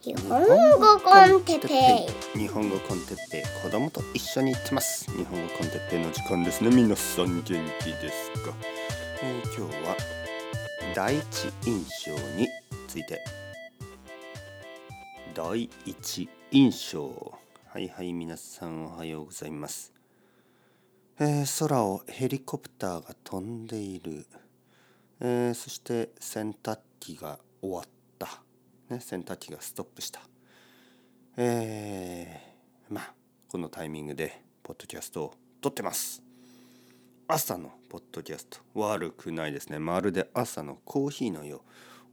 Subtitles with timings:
[0.00, 0.40] 日本
[0.78, 6.70] 語コンテッペイ日本語コンテッペイ子供と一緒に行ってます日本語コンテッペイの時間ですね。
[6.70, 7.64] 皆さん元気で
[8.08, 8.54] すか、
[9.24, 9.96] えー今日は
[10.94, 12.46] 第一印象に
[12.86, 13.24] ついて。
[15.34, 17.34] 第一印象。
[17.66, 19.92] はいはい皆さんおはようございます、
[21.18, 24.26] えー空をヘリコプターが飛んでいる、
[25.18, 27.97] えーそして洗濯機が終わった、
[28.90, 30.20] ね、洗濯機がストップした。
[31.36, 33.12] えーまあ
[33.48, 36.22] このタイミングでポッドキャストを撮ってます。
[37.26, 38.58] 朝のポッドキャスト。
[38.74, 39.78] 悪くないですね。
[39.78, 41.62] まるで朝のコーヒーのよ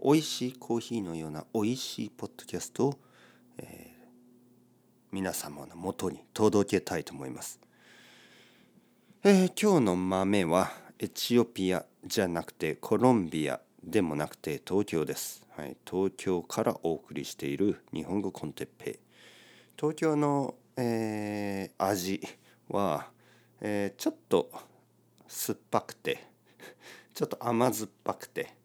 [0.02, 3.00] う美味しいコーヒーのような美味しいポッドキャストを、
[3.58, 3.96] えー
[5.12, 7.58] 皆様のもとに届けたいと思います、
[9.24, 13.62] えー今日の豆はエチオピアじゃなくてコロンビア。
[13.86, 19.00] でもなくて東京です、はい、東京からお送りしている日本語コンテッペイ。
[19.78, 22.20] 東京の、えー味
[22.68, 23.10] は、
[23.62, 24.50] えーちょっと
[25.28, 26.26] 酸っぱくて
[27.14, 28.56] ちょっと甘酸っぱくて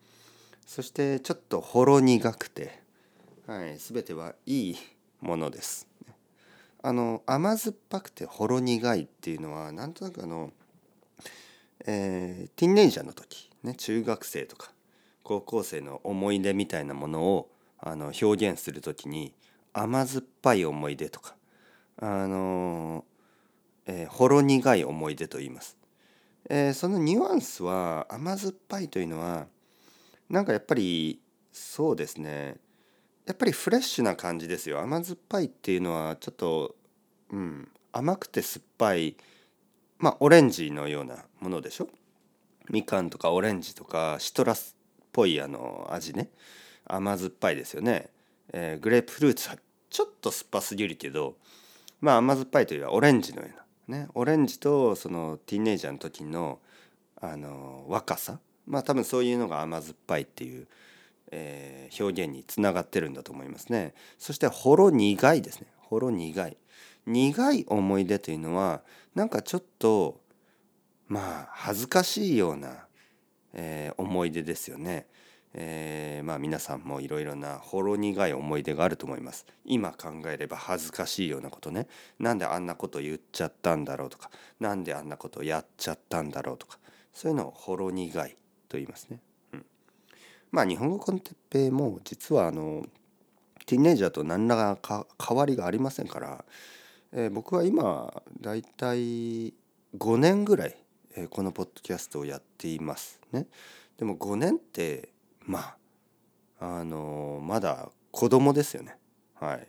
[0.67, 2.81] そしてちょっとほろ苦くて、
[3.47, 4.77] はい、全てはいい
[5.21, 5.87] ものです。
[6.83, 10.51] あの甘酸っぱくてほろ苦いっていうのはなんとなくあの、
[11.85, 14.73] えーティンエイジャーの時、ね、中学生とか
[15.31, 19.33] 高校生の思い出みたいなものをあの表現する時に
[19.73, 21.37] 甘酸っぱい思い出とか
[21.99, 23.05] あの、
[23.87, 25.77] えーほろ苦い思い出と言います。
[26.49, 29.47] えーそのニュアンスは甘酸っぱいというのは
[30.29, 31.21] なんかやっぱり
[31.53, 32.57] そうですね。
[33.25, 34.81] やっぱりフレッシュな感じですよ。
[34.81, 36.75] 甘酸っぱいっていうのはちょっと、
[37.31, 39.17] うん、甘くて酸っぱい
[39.99, 41.89] まあオレンジのようなものでしょ？
[42.69, 44.75] みかんとかオレンジとかシトラス
[45.13, 46.31] ぽいあの味ね。
[46.87, 48.09] 甘酸っぱいですよね、
[48.53, 49.57] えーグレープフルーツは
[49.91, 51.37] ちょっと酸っぱすぎるけど
[52.01, 53.49] まあ甘酸っぱいというよりはオレンジのよ
[53.89, 53.99] うな。
[53.99, 54.09] ね。
[54.15, 56.59] オレンジとそのティーンエイジャーの時の
[57.21, 58.39] あの若さ。
[58.67, 60.67] まあ多分そういうのが甘酸っぱいっていう、
[61.31, 63.95] えー表現につながってるんだと思いますね。
[64.17, 65.67] そしてほろ苦いですね。
[65.77, 66.57] ほろ苦い。
[67.07, 68.83] 苦い思い出というのは
[69.15, 70.21] なんかちょっと
[71.09, 72.87] まあ恥ずかしいような、
[73.55, 75.07] えー思い出ですよね。
[75.53, 79.47] えーまあ皆さんもいろいろなほろ苦い思い出があると思います。
[79.65, 81.87] 今考えれば恥ずかしいようなことね。
[82.19, 86.79] なんであんなこと言っちゃったんだろうとか、なんであんなことやっちゃったんだろうとか、
[87.13, 88.37] そういうのをほろ苦い
[88.69, 89.21] と言いますね。
[89.53, 89.67] うん、
[90.53, 92.87] まあ日本語コンテッペも実はあの
[93.67, 96.45] ティーンエイジャーと何らか変わりがありませんから、
[97.13, 99.53] えー僕は今だいたい
[99.99, 100.77] 5年ぐらい、
[101.17, 103.47] えーこのポッドキャストをやっていますね。
[103.99, 105.11] でも5年って
[105.41, 105.77] ま
[106.61, 108.97] ああのーまだ子供ですよね。
[109.35, 109.67] はい。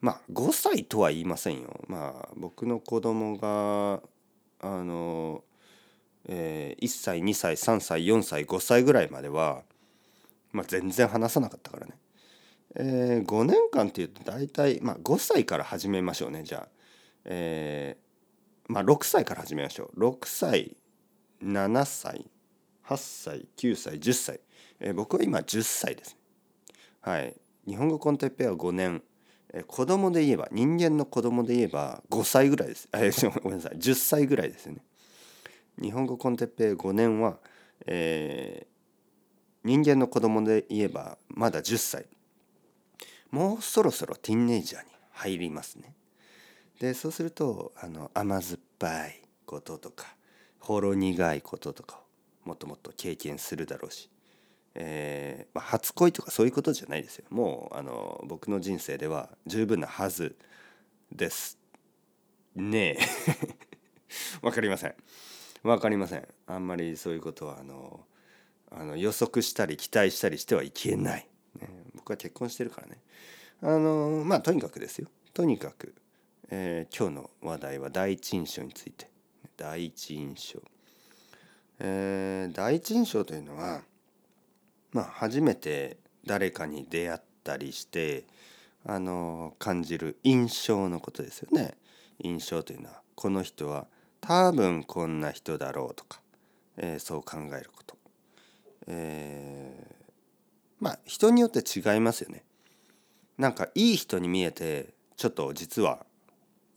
[0.00, 1.80] まあ5歳とは言いませんよ。
[1.88, 4.02] まあ僕の子供が
[4.60, 5.42] あのー
[6.28, 9.62] えー1歳2歳3歳4歳5歳ぐらいまでは、
[10.52, 11.92] まあ、全然話さなかったからね。
[12.76, 16.68] えー5年間っていうと大体、まあ、5歳から始めましょうねじゃあ、
[17.24, 18.11] えー
[18.68, 20.00] まあ、6歳から始めましょう。
[20.00, 20.76] 6歳
[21.42, 22.30] 7歳
[22.86, 24.40] 8歳9歳10歳、
[24.80, 26.16] えー僕は今10歳です。
[27.00, 27.34] はい。
[27.66, 29.02] 日本語コンテッペは5年、
[29.52, 32.88] えー子供で言えば人間の子供で言えば5歳ぐらいです。
[32.92, 33.78] えー ごめんなさい。
[33.78, 34.78] 10歳ぐらいですね。
[35.80, 37.38] 日本語コンテッペイ5年は、
[37.86, 38.72] えー
[39.64, 42.06] 人間の子供で言えばまだ10歳。
[43.30, 45.94] もうそろそろティーンエイジャーに入りますね。
[46.82, 50.16] でそうするとあの甘酸っぱいこととか
[50.58, 52.00] ほろ苦いこととか
[52.44, 54.10] をもっともっと経験するだろうし、
[54.74, 57.24] えーまあ、初恋とかそういうことじゃないですよ。
[57.30, 60.34] もうあの僕の人生では十分なはず
[61.12, 61.56] です。
[62.56, 62.98] ねえ
[64.42, 64.94] わかりません。
[65.62, 66.26] わかりません。
[66.48, 68.04] あんまりそういうことはあの
[68.72, 71.28] あの予測したり期待したりしてはいけない。
[71.60, 72.98] ね、僕は結婚してるからね。
[73.60, 75.06] あのまあとにかくですよ。
[75.32, 75.94] とにかく、
[76.54, 79.08] えー今日の話題は第一印象について。
[79.56, 80.60] 第一印象。
[81.78, 83.80] えー第一印象というのは、
[84.92, 85.96] まあ初めて
[86.26, 88.24] 誰かに出会ったりして、
[88.84, 91.72] あの感じる印象のことですよね。
[92.18, 93.86] 印象というのはこの人は
[94.20, 96.20] 多分こんな人だろうとか、
[96.76, 97.96] えーそう考えること。
[98.88, 99.94] えー
[100.80, 102.44] まあ人によって違いますよね。
[103.38, 106.04] なんかいい人に見えてちょっと実は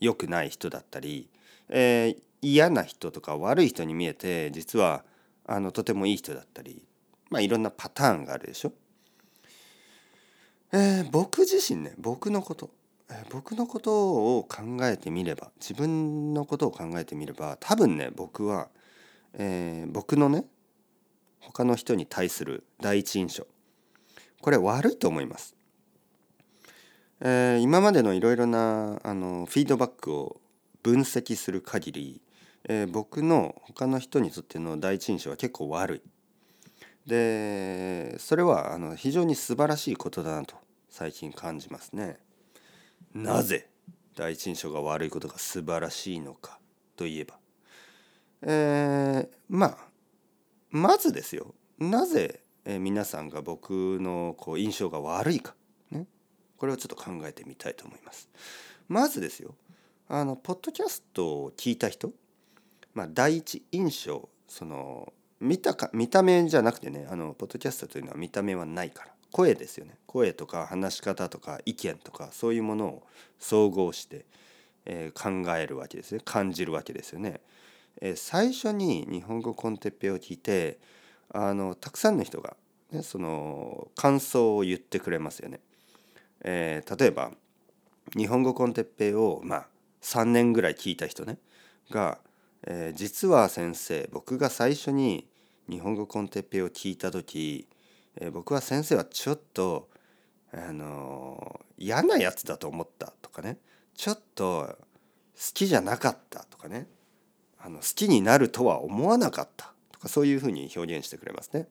[0.00, 1.28] 良くない人だったり、
[1.68, 5.04] えー嫌な人とか悪い人に見えて実は
[5.46, 6.84] あのとてもいい人だったり
[7.28, 8.72] まあいろんなパターンがあるでしょ。
[10.72, 12.70] えー、僕自身ね僕のこと、
[13.08, 18.68] えー、僕のことを考えてみれば自分のことを考えてみれば多分ね僕は、
[19.34, 20.44] えー、僕のね
[21.40, 23.46] 他の人に対する第一印象
[24.40, 25.55] これ悪いと思います。
[27.20, 30.40] えー、今までのいろいろなあのフィードバックを
[30.82, 32.20] 分析する限り、
[32.68, 36.02] えー、僕の他の人にとっての第一印象は結構悪い。
[37.06, 40.56] でそれはあの非常に素晴らしいことだなと
[40.90, 42.18] 最近感じますね。
[43.14, 43.70] なぜ
[44.14, 46.58] 第一印象が悪いことが素晴らしいのか
[46.96, 47.38] といえば、
[48.42, 49.78] えー、まあ
[50.70, 55.54] まずですよなぜ皆さんが僕のこう印象が悪いか
[56.58, 58.28] これをちょっと考えてみたいと思います。
[58.88, 59.54] まずですよ
[60.08, 62.12] あのポッドキャストを聞いた人、
[62.94, 73.02] まあ、第一印象その見たか見た目じゃなくてねあのポッドキャストというのは見た目はないから声ですよね声とか話し方とか意見とかそういうものを
[73.38, 74.24] 総合して、
[74.84, 77.40] えー、考えるわけですね感じるわけですよね。
[78.00, 80.78] えー、最初に日本語コンテッペを聞いて
[81.32, 82.56] あのたくさんの人が、
[82.92, 85.60] ね、その感想を言ってくれますよね。
[86.42, 87.32] えー、例えば
[88.16, 89.66] 日本語コンテッペイをまあ
[90.02, 91.38] 3年ぐらい聞いた人ね
[91.90, 92.18] が、
[92.66, 95.26] えー、実は先生僕が最初に
[95.68, 97.66] 日本語コンテッペイを聞いた時、
[98.16, 99.88] えー、僕は先生はちょっと
[100.52, 103.58] あのー、嫌なやつだと思ったとかね
[103.94, 104.76] ちょっと
[105.36, 106.86] 好きじゃなかったとかね
[107.58, 111.66] あの好きになるとは思わなかったとかそういうふうに表現してくれますね。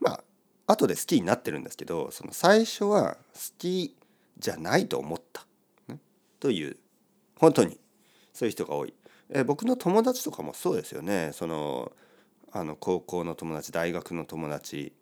[0.00, 0.24] まあ
[0.68, 3.96] 後で好きになってるんですけどその最初は好き
[4.38, 5.46] じゃないと思った、
[5.88, 5.98] ね、
[6.38, 6.76] という
[7.36, 7.80] 本当に
[8.32, 8.94] そういう人が多い。
[9.30, 11.30] え僕の友達とかもそうですよね。
[11.32, 11.92] その
[12.52, 14.92] あの高校の友達大学の友達。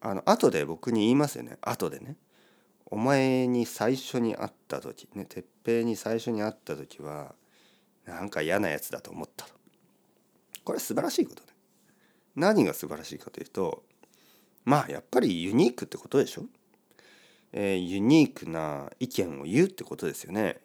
[0.00, 1.56] あの後で僕に言いますよね。
[1.62, 2.16] 後でね。
[2.86, 5.08] お前に最初に会った時。
[5.14, 7.34] ね鉄平に最初に会った時は
[8.04, 9.54] なんか嫌なやつだと思ったと。
[10.64, 11.48] これ素晴らしいことね
[12.36, 13.82] 何が素晴らしいかというと
[14.64, 16.44] まあやっぱりユニークってことでしょ、
[17.52, 20.60] えー、ユニークな意見を言うってことですよね、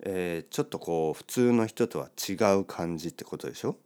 [0.00, 3.76] えー、ちょっとこう普通の人とは違う感じってことでしょ？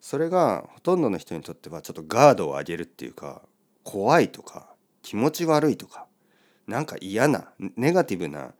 [0.00, 3.42] それがほとんどの人にとってはちょっとガードを上げるっていうか
[3.84, 6.06] 怖いとか気持ち悪いとか
[6.66, 8.52] なんか嫌なネガティブな、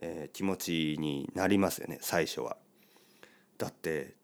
[0.00, 2.56] えー、気持ちになりますよね最初は。
[3.58, 4.14] だって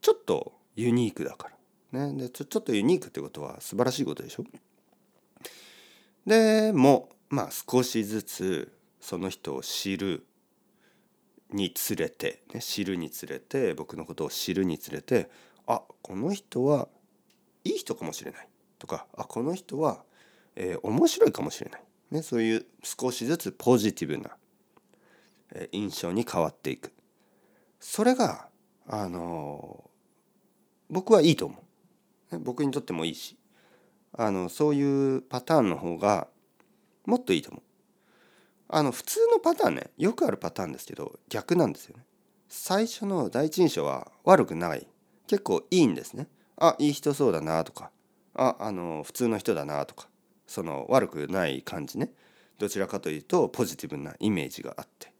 [0.00, 1.50] ちょっとユニークだか
[1.92, 2.06] ら。
[2.06, 4.44] ね、でちょちょっとユニークってことは素晴らしいことでしょ？
[6.26, 10.26] でもまあ少しずつその人を知る
[11.52, 15.30] につれて、ね、知るにつれて僕のことを知るにつれて
[15.66, 16.88] あこの人は
[17.64, 20.02] いい人かもしれないとかあこの人は、
[20.56, 24.30] えー、面白いかもしれない、ね、そういう少しずつポジティブな、
[25.52, 26.92] えー、印象に変わっていく。
[27.78, 28.48] それが
[28.86, 29.90] あのー、
[30.90, 31.56] 僕はいいと思
[32.32, 33.36] う、ね、僕にとってもいいし。
[34.12, 36.28] あのそういうパターンの方が
[37.06, 37.62] もっといいと思う。
[38.72, 42.04] あの普通のパターンねよくあるパターンですけど逆なんですよね。
[42.48, 44.86] 最初の第一印象は悪くない
[45.26, 46.28] 結構いいんですね。
[46.56, 47.90] あいい人そうだなとか
[48.34, 50.08] ああの普通の人だなとか
[50.46, 52.12] その悪くない感じね
[52.58, 55.12] どちらかというとポジティブなイメージがあって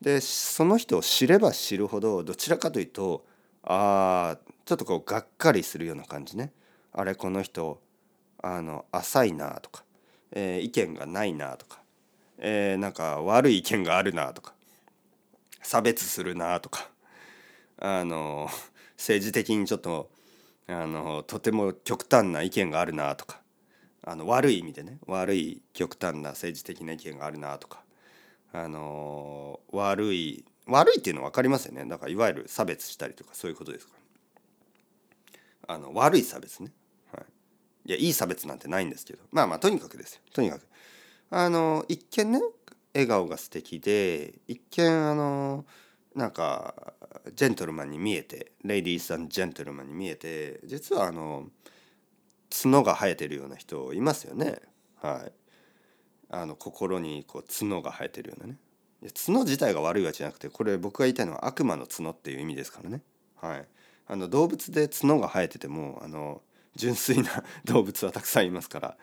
[0.00, 3.24] でその人を知れば知るほどどちらかというと
[3.62, 6.52] あちょっとこうがっかりするような感じね
[6.92, 7.80] あれこの人
[8.42, 9.84] あの浅いなとか、
[10.32, 11.78] えー、意見がないなとか、
[12.38, 14.52] えー、なんか悪い意見があるなとか
[15.62, 16.88] 差別するなとか
[17.78, 18.48] あの
[18.96, 20.10] 政治的にちょっと
[20.66, 23.40] あのとても極端な意見があるなとか
[24.04, 27.82] あの悪い意味でね悪い極端な政治的な意見があるなとか
[28.52, 31.84] あの悪い悪いっていうのは分かりますよね。
[31.86, 33.94] だからいわゆる差別したりとかそういうことですか
[35.68, 36.70] ら、あの悪い差別ね。
[37.84, 39.22] いやいい差別なんてないんですけど。
[39.30, 40.20] まあまあとにかくですよ。
[40.32, 40.66] とにかく。
[41.30, 42.40] あの一見ね
[42.94, 45.64] 笑顔が素敵で一見あの
[46.14, 46.92] なんか
[47.34, 51.48] ジェントルマンに見えてレイディーさんジェントルマンに見えて実はあの
[52.50, 54.58] 角が生えてるような人いますよね。
[55.00, 55.32] はい。
[56.34, 58.58] あの心にこう角が生えてるようなね。
[59.26, 63.02] 角自体が悪いわけじゃなくてこれ僕が言いたいのは悪魔の角っていう意味ですからね。
[63.40, 63.66] はい。
[64.06, 66.42] あの動物で角が生えててもあの
[66.76, 68.96] 純粋な動物はたくさんいますから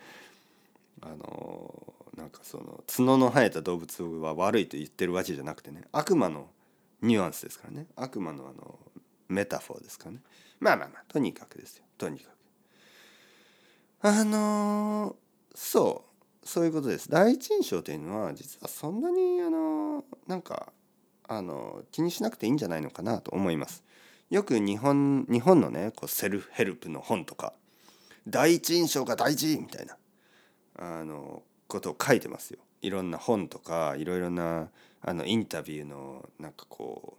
[1.01, 6.47] あのなんかその角の生えた動物は悪いと言ってるわけじゃなくてね悪魔の
[7.01, 7.87] ニュアンスですからね。
[7.95, 8.77] 悪魔のあの
[9.27, 10.21] metaphor ですからね。
[10.59, 11.85] まあまあまあとにかくですよ。
[11.97, 12.33] とにかく。
[14.01, 15.15] あの
[15.55, 16.47] そう。
[16.47, 17.09] そういうことです。
[17.09, 20.73] 第一印象というのは実はそんなにあのなんか
[21.27, 23.83] あの気にしなくていいんじゃないのかなと思います。
[24.29, 27.53] よく日本日本のねこうセルフヘルプの本とか
[28.29, 29.97] 第一印象が大事みたいな
[30.77, 32.59] あのことを書いてますよ。
[32.81, 34.69] いろんな本とかいろいろな
[35.01, 37.17] あのインタビューのなんかこ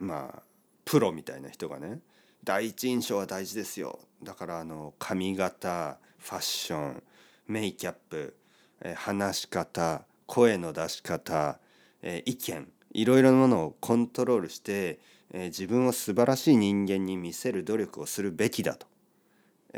[0.00, 0.42] うまあ
[0.84, 2.00] プロみたいな人がね
[2.44, 3.98] 第一印象は大事ですよ。
[4.22, 7.02] だからあの髪型ファッション
[7.48, 8.36] メイキャップ、
[8.82, 11.58] え話し方声の出し方、
[12.02, 14.98] え意見いろいろなものをコントロールして、
[15.32, 18.86] え自分を素晴らしい人間に見せる努力をするべきだと、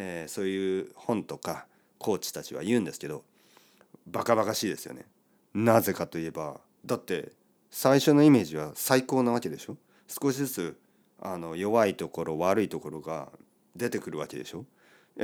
[0.01, 1.67] えそういう本とか
[1.99, 3.25] コーチたちは言うんですけど
[4.07, 5.05] バカバカしいですよね。
[5.53, 7.33] なぜかといえばだって
[7.71, 9.77] 最初のイメージは最高なわけでしょ？
[10.07, 10.79] 少しずつ
[11.21, 13.29] あの弱いところ悪いところが
[13.77, 14.65] 出てくるわけでしょ？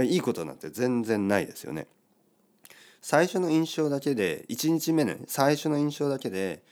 [0.03, 1.87] いいことなんて全然ないですよね。
[3.01, 6.63] 最初の印象だけで1日目の最初の印象だけで、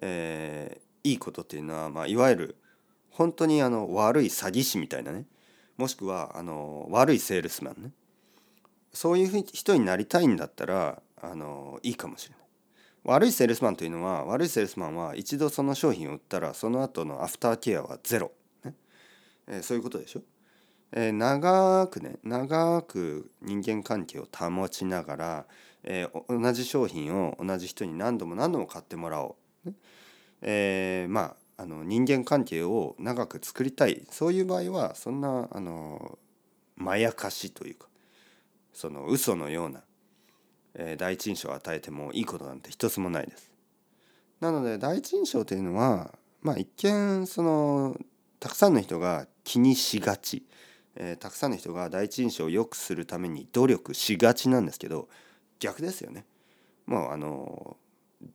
[0.00, 2.56] えー、いいことっていうのは、まあ、いわゆる
[3.10, 5.26] 本当にあの悪い詐欺師みたいなね
[5.76, 7.92] もしくはあの悪いセールスマンね。
[8.92, 12.42] そういう人になりたいんだったらあのいいかもしれない。
[13.04, 18.32] 悪いセールスマンというのは悪いセールスマンは一度その商品を売ったらその後のアフターケアはゼロ、
[18.64, 18.74] ね。
[19.48, 20.22] えー、そういうことでしょ、
[20.92, 25.46] えー、長くね長く人間関係を保ちながら、
[25.82, 29.74] えー、同じ商品を同じ人に何度も何度も買ってもらおう、ね。
[30.42, 36.18] えー、まああの人間関係を長く作りたいそういう場合はそんなあの
[36.76, 37.86] まやかしというか
[38.72, 39.82] その嘘のような
[40.74, 43.50] えー、第一印象を与えてもいいことなんて一つもないです。
[44.40, 47.96] なので第一印象というのはまあ一見その
[48.40, 50.44] たくさんの人が気にしがち、
[50.96, 55.08] えー、たくさんの人が第一印象を良くするために努力しがちなんですけど
[55.60, 56.24] 逆ですよね。
[56.86, 57.76] もうあの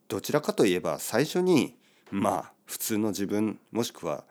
[0.08, 1.76] どちらかといえば最初に
[2.12, 4.24] まあ普通の自分もしくは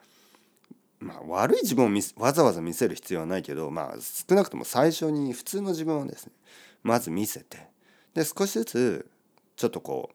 [0.98, 6.32] まあ、悪い自分をわざわざ見せる必要はないけど、まあ、少なくとも最初に普通の自分をですね
[6.82, 7.68] まず見せて
[8.14, 9.10] で少しずつ
[9.56, 10.10] ちょっとこ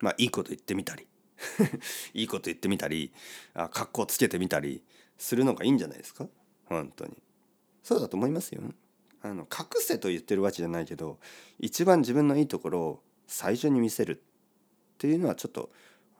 [0.00, 1.06] うまあいいこと言ってみたり
[2.12, 3.12] いいこと言ってみたり
[3.54, 4.82] あ格好つけてみたり
[5.16, 6.28] するのがいいんじゃないですか？
[6.66, 7.16] 本当に。
[7.82, 8.62] そうだと思いますよ。
[9.22, 11.18] あの隠せと言ってるわけじゃないけど
[11.58, 14.20] 一番自分のいいところを最初に見せるっ
[14.98, 15.70] ていうのはちょっと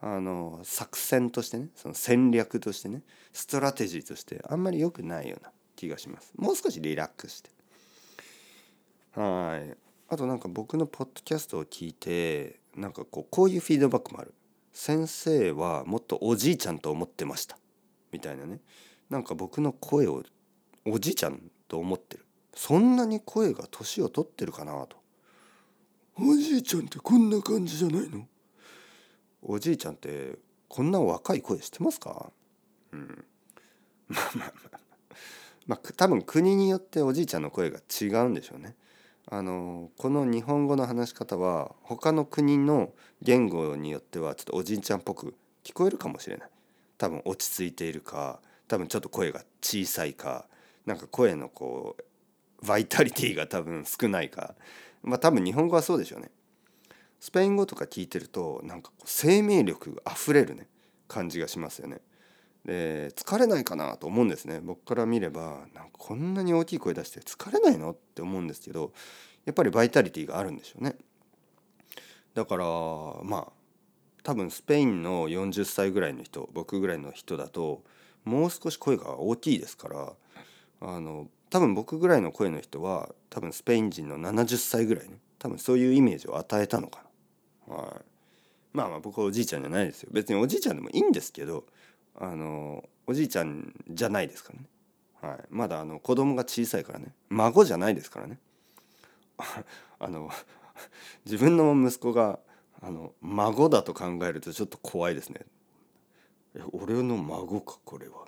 [0.00, 3.02] あの作戦としてねその戦略としてね
[3.32, 6.32] ストラテジーとしてあんまり良くないような気がします。
[6.36, 7.50] もう少しリラックスして。
[9.14, 9.76] はい。
[10.08, 14.34] あとなんか僕のポッドキャストを聞いてなんかこうこういうフィードバックもある。
[14.72, 17.58] 先生はもっとおじいちゃんと思ってました。
[18.12, 18.60] みたいなね。
[19.10, 20.22] なんか僕の声を
[20.84, 22.24] おじいちゃんと思ってる。
[22.54, 24.96] そんなに声が年を取ってるかなと。
[26.16, 28.26] おじいちゃんってこんな感じじゃないの？
[29.42, 32.30] おじいちゃんってこんな若い声してますか？
[32.92, 33.24] うん。
[34.08, 34.78] まあまあまあ
[35.66, 35.78] まあ。
[35.96, 38.74] 多分国によっておじいちゃんの声が違うんでしょうね。
[39.30, 46.50] あのこの日本語の話し方は他の国の言語によってはちょっとおじいちゃんっぽく聞こえるかもしれない。
[46.96, 50.48] 多分落ち着いているか多分ちょっと声が小さいか
[50.86, 51.96] なんか声のこ
[52.62, 54.54] うバイタリティが多分少ないか。
[55.02, 56.30] まあ多分日本語はそうでしょうね。
[57.20, 60.68] スペイン語とか聞いてるとなんか生命力あふれるね
[61.08, 62.00] 感じがしますよね。
[62.64, 64.60] で疲れないかなと思うんですね。
[64.60, 67.92] 僕から見ればなんかこんなに大きい声出して疲れないの？
[67.92, 68.92] って思うんですけど
[69.46, 70.96] やっぱりバイタリティがあるんでしょうね。
[72.34, 72.64] だから
[73.24, 73.52] まあ
[74.22, 77.82] 多分スペインの40歳ぐらいの人僕ぐらいの人だと
[78.24, 80.12] もう少し声が大きいですから
[80.80, 87.07] あの多分僕ぐらいの声の人は多分スペイン人の70歳ぐらいね多分そういうイメージを与えたのかな。
[87.68, 88.04] はい、
[88.72, 90.10] まあまあ僕はおじいちゃんじゃないですよ。
[90.12, 91.64] 別におじいちゃんでもいいんですけど
[92.16, 94.66] あのおじいちゃんじゃないですからね、
[95.20, 97.12] はい、まだあの子供が小さいからね。
[97.28, 98.38] 孫じゃないですからね。
[100.00, 100.30] あの
[101.24, 102.38] 自分の息子が
[102.80, 105.40] あの孫だと考えるとちょっと怖いですね。
[106.54, 108.26] え俺の孫かこれは。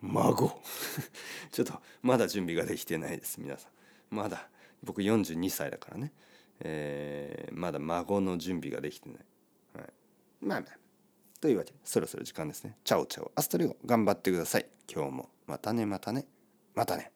[0.00, 0.60] 孫。
[1.50, 4.14] ちょっとまだ準備ができてないです皆さん。
[4.14, 4.48] まだ
[4.82, 6.12] 僕42歳だからね、
[6.60, 9.18] えー、まだ孫の準備ができてない、
[9.74, 9.86] はい、
[10.40, 10.78] まあまあ
[11.40, 12.76] というわけでそろそろ時間ですね。
[12.82, 14.66] チャオチャオアストレゴ頑張ってください。
[14.92, 16.26] 今日もまたねまたね
[16.74, 17.12] またね。